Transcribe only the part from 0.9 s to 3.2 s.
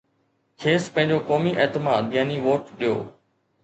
پنهنجو قومي اعتماد يعني ووٽ ڏيو